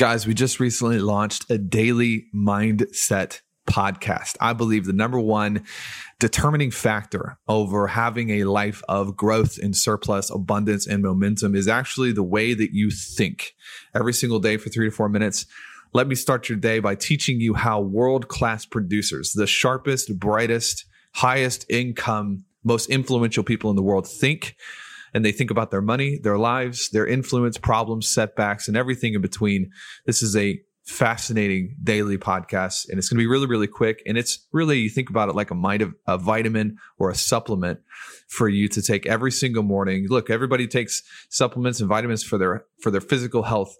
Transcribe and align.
Guys, 0.00 0.26
we 0.26 0.32
just 0.32 0.60
recently 0.60 0.98
launched 0.98 1.50
a 1.50 1.58
daily 1.58 2.24
mindset 2.34 3.42
podcast. 3.68 4.34
I 4.40 4.54
believe 4.54 4.86
the 4.86 4.94
number 4.94 5.20
one 5.20 5.66
determining 6.18 6.70
factor 6.70 7.36
over 7.46 7.86
having 7.86 8.30
a 8.30 8.44
life 8.44 8.82
of 8.88 9.14
growth 9.14 9.58
and 9.58 9.76
surplus, 9.76 10.30
abundance, 10.30 10.86
and 10.86 11.02
momentum 11.02 11.54
is 11.54 11.68
actually 11.68 12.12
the 12.12 12.22
way 12.22 12.54
that 12.54 12.72
you 12.72 12.90
think 12.90 13.52
every 13.94 14.14
single 14.14 14.38
day 14.38 14.56
for 14.56 14.70
three 14.70 14.88
to 14.88 14.90
four 14.90 15.10
minutes. 15.10 15.44
Let 15.92 16.08
me 16.08 16.14
start 16.14 16.48
your 16.48 16.56
day 16.56 16.78
by 16.78 16.94
teaching 16.94 17.38
you 17.38 17.52
how 17.52 17.82
world 17.82 18.28
class 18.28 18.64
producers, 18.64 19.32
the 19.32 19.46
sharpest, 19.46 20.18
brightest, 20.18 20.86
highest 21.12 21.66
income, 21.68 22.46
most 22.64 22.88
influential 22.88 23.44
people 23.44 23.68
in 23.68 23.76
the 23.76 23.82
world 23.82 24.08
think 24.08 24.56
and 25.14 25.24
they 25.24 25.32
think 25.32 25.50
about 25.50 25.70
their 25.70 25.82
money, 25.82 26.18
their 26.18 26.38
lives, 26.38 26.90
their 26.90 27.06
influence, 27.06 27.58
problems, 27.58 28.08
setbacks, 28.08 28.68
and 28.68 28.76
everything 28.76 29.14
in 29.14 29.20
between. 29.20 29.70
This 30.06 30.22
is 30.22 30.36
a 30.36 30.60
fascinating 30.90 31.76
daily 31.82 32.18
podcast 32.18 32.88
and 32.88 32.98
it's 32.98 33.08
going 33.08 33.16
to 33.16 33.22
be 33.22 33.26
really 33.26 33.46
really 33.46 33.68
quick 33.68 34.02
and 34.06 34.18
it's 34.18 34.46
really 34.50 34.78
you 34.78 34.90
think 34.90 35.08
about 35.08 35.28
it 35.28 35.36
like 35.36 35.50
a 35.50 35.54
mind 35.54 35.82
of 35.82 35.94
a 36.08 36.18
vitamin 36.18 36.76
or 36.98 37.10
a 37.10 37.14
supplement 37.14 37.78
for 38.28 38.48
you 38.48 38.66
to 38.66 38.82
take 38.82 39.06
every 39.06 39.30
single 39.30 39.62
morning 39.62 40.06
look 40.08 40.30
everybody 40.30 40.66
takes 40.66 41.02
supplements 41.28 41.80
and 41.80 41.88
vitamins 41.88 42.24
for 42.24 42.38
their 42.38 42.64
for 42.80 42.90
their 42.90 43.00
physical 43.00 43.44
health 43.44 43.76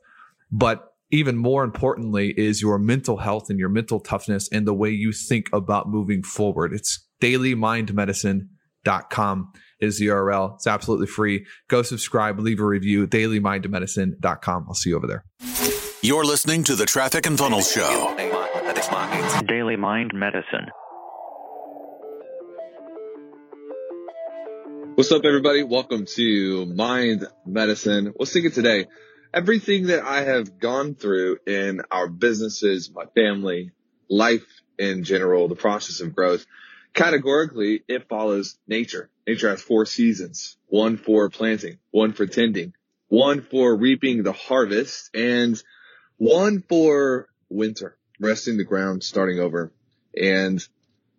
but 0.52 0.94
even 1.10 1.36
more 1.36 1.64
importantly 1.64 2.32
is 2.38 2.62
your 2.62 2.78
mental 2.78 3.16
health 3.16 3.50
and 3.50 3.58
your 3.58 3.68
mental 3.68 3.98
toughness 3.98 4.48
and 4.52 4.64
the 4.64 4.74
way 4.74 4.90
you 4.90 5.10
think 5.10 5.48
about 5.52 5.88
moving 5.88 6.22
forward 6.22 6.72
it's 6.72 7.00
dailymindmedicine.com 8.84 9.52
is 9.80 9.98
the 9.98 10.06
URL. 10.08 10.54
It's 10.54 10.66
absolutely 10.66 11.06
free. 11.06 11.46
Go 11.68 11.82
subscribe, 11.82 12.38
leave 12.38 12.60
a 12.60 12.64
review, 12.64 13.06
dailymindmedicine.com. 13.06 14.66
I'll 14.68 14.74
see 14.74 14.90
you 14.90 14.96
over 14.96 15.06
there. 15.06 15.24
You're 16.02 16.24
listening 16.24 16.64
to 16.64 16.76
the 16.76 16.86
Traffic 16.86 17.26
and 17.26 17.38
Funnels 17.38 17.70
Show. 17.70 18.14
Daily 19.46 19.76
Mind 19.76 20.12
Medicine. 20.14 20.66
What's 24.94 25.12
up, 25.12 25.24
everybody? 25.24 25.62
Welcome 25.62 26.04
to 26.16 26.66
Mind 26.66 27.26
Medicine. 27.46 28.12
What's 28.16 28.32
thinking 28.32 28.50
today? 28.50 28.86
Everything 29.32 29.86
that 29.86 30.04
I 30.04 30.22
have 30.22 30.58
gone 30.58 30.94
through 30.94 31.38
in 31.46 31.82
our 31.90 32.08
businesses, 32.08 32.90
my 32.92 33.04
family, 33.14 33.70
life 34.08 34.44
in 34.78 35.04
general, 35.04 35.48
the 35.48 35.54
process 35.54 36.00
of 36.00 36.14
growth, 36.14 36.44
categorically, 36.94 37.82
it 37.88 38.08
follows 38.08 38.58
nature. 38.66 39.10
Nature 39.26 39.50
has 39.50 39.62
four 39.62 39.86
seasons, 39.86 40.56
one 40.66 40.96
for 40.96 41.30
planting, 41.30 41.78
one 41.90 42.12
for 42.12 42.26
tending, 42.26 42.74
one 43.08 43.42
for 43.42 43.76
reaping 43.76 44.22
the 44.22 44.32
harvest, 44.32 45.10
and 45.14 45.60
one 46.16 46.62
for 46.68 47.28
winter, 47.48 47.96
resting 48.18 48.56
the 48.56 48.64
ground, 48.64 49.02
starting 49.02 49.40
over, 49.40 49.72
and 50.16 50.66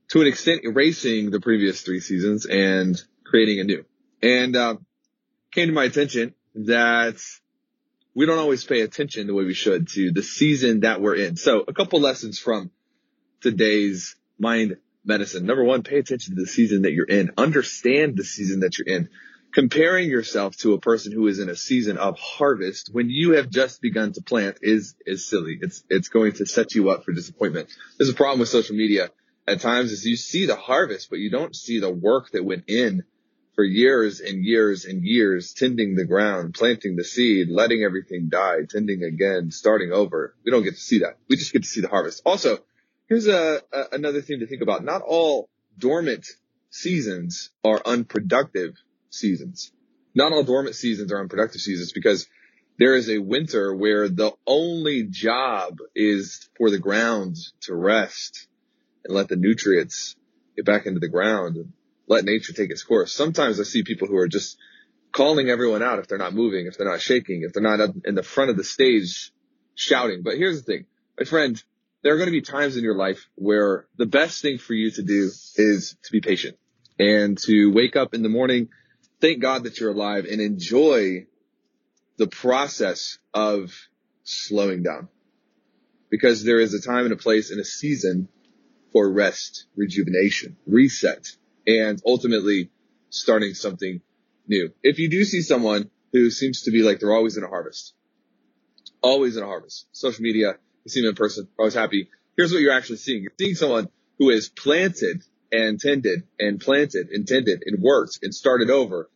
to 0.10 0.22
an 0.22 0.28
extent 0.28 0.62
erasing 0.64 1.32
the 1.32 1.40
previous 1.40 1.82
three 1.82 2.02
seasons 2.02 2.46
and 2.46 3.02
creating 3.24 3.60
a 3.60 3.64
new. 3.64 3.86
And 4.22 4.56
uh, 4.56 4.76
came 5.52 5.68
to 5.68 5.74
my 5.74 5.86
attention 5.86 6.34
that 6.56 7.16
we 8.14 8.26
don't 8.26 8.40
always 8.40 8.64
pay 8.64 8.82
attention 8.82 9.28
the 9.28 9.34
way 9.34 9.46
we 9.46 9.54
should 9.54 9.88
to 9.90 10.12
the 10.12 10.22
season 10.22 10.82
that 10.82 11.02
we're 11.02 11.16
in. 11.16 11.38
So 11.38 11.64
a 11.66 11.74
couple 11.74 12.02
lessons 12.02 12.40
from 12.40 12.72
today's 13.40 14.16
mind 14.38 14.78
medicine. 15.04 15.46
Number 15.46 15.64
one, 15.64 15.84
pay 15.84 16.00
attention 16.00 16.36
to 16.36 16.42
the 16.42 16.48
season 16.48 16.84
that 16.84 16.94
you're 16.94 17.06
in. 17.06 17.32
Understand 17.38 18.18
the 18.18 18.24
season 18.24 18.62
that 18.62 18.78
you're 18.78 18.88
in. 18.88 19.10
Comparing 19.54 20.10
yourself 20.10 20.56
to 20.58 20.74
a 20.74 20.80
person 20.80 21.12
who 21.12 21.28
is 21.28 21.40
in 21.40 21.50
a 21.50 21.56
season 21.56 21.98
of 21.98 22.18
harvest 22.18 22.90
when 22.94 23.10
you 23.10 23.32
have 23.32 23.50
just 23.50 23.82
begun 23.82 24.14
to 24.14 24.22
plant 24.22 24.60
is, 24.62 24.96
is 25.06 25.28
silly. 25.28 25.58
It's, 25.62 25.84
it's 25.90 26.08
going 26.08 26.34
to 26.34 26.46
set 26.46 26.74
you 26.74 26.90
up 26.90 27.04
for 27.04 27.12
disappointment. 27.12 27.70
There's 27.98 28.10
a 28.10 28.14
problem 28.14 28.40
with 28.40 28.50
social 28.50 28.76
media 28.76 29.10
at 29.48 29.60
times 29.60 29.92
is 29.92 30.06
you 30.06 30.16
see 30.16 30.46
the 30.46 30.56
harvest, 30.56 31.10
but 31.10 31.20
you 31.20 31.30
don't 31.30 31.56
see 31.56 31.80
the 31.80 31.90
work 31.90 32.32
that 32.32 32.46
went 32.46 32.66
in 32.68 33.04
for 33.56 33.64
years 33.64 34.22
and 34.22 34.46
years 34.46 34.86
and 34.86 35.04
years, 35.04 35.54
tending 35.54 35.96
the 35.96 36.06
ground, 36.06 36.54
planting 36.54 36.96
the 36.96 37.04
seed, 37.04 37.50
letting 37.50 37.84
everything 37.84 38.30
die, 38.30 38.60
tending 38.70 39.04
again, 39.04 39.52
starting 39.52 39.92
over. 39.92 40.34
We 40.46 40.52
don't 40.52 40.64
get 40.64 40.76
to 40.76 40.80
see 40.80 41.00
that. 41.00 41.18
We 41.28 41.36
just 41.36 41.52
get 41.52 41.64
to 41.64 41.68
see 41.68 41.82
the 41.82 41.90
harvest. 41.90 42.22
Also, 42.26 42.60
Here's 43.12 43.28
a, 43.28 43.60
a, 43.74 43.84
another 43.92 44.22
thing 44.22 44.40
to 44.40 44.48
think 44.48 44.62
about. 44.62 44.86
Not 44.86 45.02
all 45.02 45.50
dormant 45.78 46.26
seasons 46.70 47.50
are 47.62 47.82
unproductive 47.84 48.76
seasons. 49.10 49.74
Not 50.16 50.32
all 50.32 50.46
dormant 50.46 50.78
seasons 50.78 51.12
are 51.12 51.20
unproductive 51.20 51.60
seasons 51.60 51.92
because 51.92 52.30
there 52.80 52.96
is 52.96 53.10
a 53.10 53.18
winter 53.18 53.76
where 53.76 54.08
the 54.08 54.32
only 54.48 55.04
job 55.04 55.80
is 55.94 56.48
for 56.58 56.70
the 56.70 56.80
ground 56.80 57.36
to 57.64 57.76
rest 57.76 58.48
and 59.04 59.14
let 59.14 59.28
the 59.28 59.36
nutrients 59.36 60.16
get 60.56 60.66
back 60.66 60.86
into 60.86 61.02
the 61.02 61.10
ground 61.10 61.58
and 61.58 61.74
let 62.08 62.24
nature 62.24 62.54
take 62.54 62.72
its 62.72 62.84
course. 62.84 63.12
Sometimes 63.12 63.60
I 63.60 63.64
see 63.64 63.84
people 63.84 64.08
who 64.08 64.16
are 64.16 64.30
just 64.30 64.58
calling 65.12 65.50
everyone 65.50 65.84
out 65.84 66.00
if 66.00 66.08
they're 66.08 66.18
not 66.18 66.34
moving, 66.34 66.66
if 66.66 66.78
they're 66.78 66.90
not 66.90 67.02
shaking, 67.02 67.44
if 67.44 67.52
they're 67.52 67.62
not 67.62 67.94
in 68.06 68.16
the 68.16 68.24
front 68.24 68.52
of 68.52 68.56
the 68.56 68.64
stage 68.64 69.34
shouting. 69.76 70.22
But 70.24 70.38
here's 70.38 70.64
the 70.64 70.72
thing, 70.72 70.86
my 71.20 71.26
friend, 71.26 71.62
there 72.04 72.14
are 72.14 72.18
going 72.18 72.28
to 72.28 72.32
be 72.32 72.42
times 72.42 72.78
in 72.78 72.84
your 72.84 72.96
life 72.96 73.28
where 73.36 73.86
the 73.98 74.06
best 74.06 74.42
thing 74.42 74.58
for 74.58 74.74
you 74.74 74.92
to 74.92 75.04
do 75.04 75.30
is 75.56 75.96
to 76.04 76.12
be 76.12 76.22
patient 76.22 76.58
and 77.00 77.38
to 77.38 77.72
wake 77.72 77.96
up 77.96 78.14
in 78.14 78.24
the 78.24 78.30
morning, 78.30 78.70
thank 79.20 79.42
God 79.42 79.64
that 79.64 79.80
you're 79.80 79.92
alive 79.92 80.26
and 80.26 80.42
enjoy 80.42 81.26
the 82.18 82.28
process 82.28 83.18
of 83.34 83.72
slowing 84.24 84.84
down 84.84 85.10
because 86.10 86.44
there 86.44 86.60
is 86.60 86.74
a 86.74 86.82
time 86.82 87.06
and 87.06 87.14
a 87.14 87.18
place 87.18 87.52
and 87.52 87.60
a 87.60 87.66
season 87.66 88.28
for 88.92 89.10
rest, 89.10 89.66
rejuvenation, 89.76 90.58
reset, 90.68 91.26
and 91.66 92.02
ultimately 92.06 92.70
starting 93.10 93.54
something 93.54 94.02
new. 94.48 94.72
If 94.84 95.00
you 95.00 95.10
do 95.10 95.24
see 95.24 95.42
someone 95.42 95.90
who 96.12 96.30
seems 96.30 96.64
to 96.64 96.72
be 96.72 96.84
like 96.84 97.00
they're 97.00 97.14
always 97.14 97.38
in 97.38 97.44
a 97.44 97.48
harvest, 97.48 97.94
always 99.02 99.38
in 99.38 99.44
a 99.44 99.48
harvest, 99.48 99.88
social 99.92 100.24
media, 100.24 100.58
you 100.84 100.90
see 100.90 101.02
them 101.02 101.10
in 101.10 101.16
person. 101.16 101.48
I 101.60 101.64
was 101.64 101.74
happy. 101.74 102.10
Here's 102.38 102.52
what 102.52 102.62
you're 102.62 102.74
actually 102.74 102.98
seeing. 102.98 103.24
You're 103.24 103.34
seeing 103.40 103.56
someone 103.56 103.90
who 104.18 104.30
is 104.30 104.50
planted 104.50 105.24
and 105.52 105.80
tended 105.80 106.24
and 106.40 106.60
planted 106.60 107.10
and 107.10 107.28
tended 107.28 107.64
and 107.66 107.82
worked 107.82 108.20
and 108.22 108.34
started 108.34 108.70
over 108.70 109.10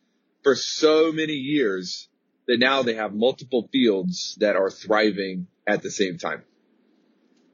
for 0.44 0.56
so 0.56 1.12
many 1.12 1.34
years 1.34 2.10
that 2.48 2.60
now 2.60 2.84
they 2.84 2.96
have 2.96 3.14
multiple 3.14 3.68
fields 3.72 4.38
that 4.40 4.56
are 4.56 4.70
thriving 4.70 5.48
at 5.68 5.82
the 5.82 5.90
same 5.90 6.18
time. 6.18 6.44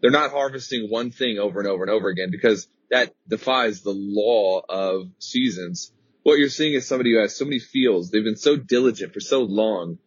They're 0.01 0.11
not 0.11 0.31
harvesting 0.31 0.89
one 0.89 1.11
thing 1.11 1.37
over 1.37 1.59
and 1.59 1.69
over 1.69 1.83
and 1.83 1.91
over 1.91 2.09
again 2.09 2.29
because 2.31 2.67
that 2.89 3.13
defies 3.29 3.81
the 3.81 3.93
law 3.93 4.61
of 4.67 5.09
seasons. 5.19 5.93
What 6.23 6.39
you're 6.39 6.49
seeing 6.49 6.73
is 6.73 6.87
somebody 6.87 7.13
who 7.13 7.19
has 7.19 7.35
so 7.35 7.45
many 7.45 7.59
fields. 7.59 8.09
They've 8.09 8.23
been 8.23 8.35
so 8.35 8.57
diligent 8.57 9.13
for 9.13 9.19
so 9.19 9.43
long. 9.43 9.99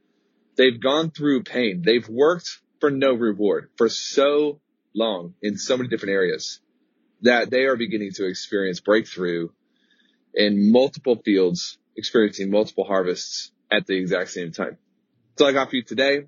They've 0.57 0.81
gone 0.81 1.11
through 1.11 1.45
pain. 1.45 1.83
They've 1.85 2.09
worked 2.09 2.61
for 2.85 2.91
no 2.91 3.15
reward 3.15 3.71
for 3.79 3.89
so 3.89 4.61
long 4.95 5.33
in 5.41 5.57
so 5.57 5.75
many 5.75 5.89
different 5.89 6.13
areas 6.13 6.61
that 7.23 7.49
they 7.49 7.63
are 7.63 7.77
beginning 7.77 8.13
to 8.13 8.27
experience 8.27 8.79
breakthrough 8.79 9.49
in 10.35 10.71
multiple 10.71 11.17
fields, 11.25 11.79
experiencing 11.97 12.51
multiple 12.51 12.85
harvests 12.85 13.53
at 13.73 13.87
the 13.87 13.97
exact 13.97 14.29
same 14.29 14.53
time. 14.53 14.77
So 15.39 15.47
I 15.47 15.53
got 15.53 15.71
for 15.71 15.77
you 15.77 15.83
today. 15.83 16.27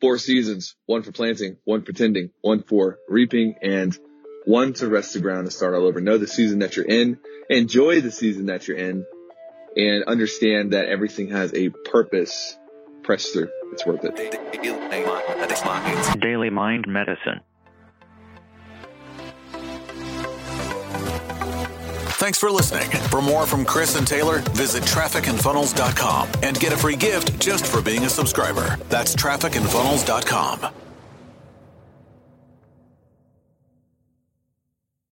Four 0.00 0.18
seasons, 0.18 0.76
one 0.86 1.02
for 1.02 1.10
planting, 1.10 1.56
one 1.64 1.82
for 1.82 1.90
tending, 1.90 2.30
one 2.40 2.62
for 2.62 3.00
reaping, 3.08 3.56
and 3.60 3.98
one 4.44 4.74
to 4.74 4.88
rest 4.88 5.14
the 5.14 5.18
ground 5.18 5.40
and 5.40 5.52
start 5.52 5.74
all 5.74 5.88
over. 5.88 6.00
Know 6.00 6.18
the 6.18 6.28
season 6.28 6.60
that 6.60 6.76
you're 6.76 6.86
in, 6.86 7.18
enjoy 7.48 8.00
the 8.00 8.12
season 8.12 8.46
that 8.46 8.68
you're 8.68 8.78
in, 8.78 9.04
and 9.74 10.04
understand 10.04 10.72
that 10.72 10.86
everything 10.86 11.30
has 11.30 11.52
a 11.52 11.70
purpose. 11.70 12.56
Press 13.10 13.30
through. 13.30 13.50
It's 13.72 13.84
worth 13.84 14.04
it. 14.04 14.14
Daily 16.20 16.48
Mind 16.48 16.86
Medicine. 16.86 17.40
Thanks 22.20 22.38
for 22.38 22.52
listening. 22.52 22.88
For 23.08 23.20
more 23.20 23.46
from 23.46 23.64
Chris 23.64 23.96
and 23.96 24.06
Taylor, 24.06 24.38
visit 24.52 24.84
trafficandfunnels.com 24.84 26.28
and 26.44 26.60
get 26.60 26.72
a 26.72 26.76
free 26.76 26.94
gift 26.94 27.40
just 27.40 27.66
for 27.66 27.82
being 27.82 28.04
a 28.04 28.08
subscriber. 28.08 28.78
That's 28.88 29.16
trafficandfunnels.com. 29.16 30.79